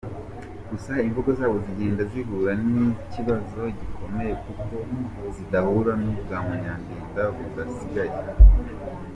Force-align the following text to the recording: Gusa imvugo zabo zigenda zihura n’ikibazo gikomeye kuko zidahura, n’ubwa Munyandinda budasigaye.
Gusa 0.69 0.93
imvugo 1.07 1.29
zabo 1.39 1.55
zigenda 1.65 2.01
zihura 2.11 2.51
n’ikibazo 2.71 3.61
gikomeye 3.79 4.33
kuko 4.43 4.65
zidahura, 5.35 5.91
n’ubwa 6.01 6.37
Munyandinda 6.45 7.21
budasigaye. 7.35 8.17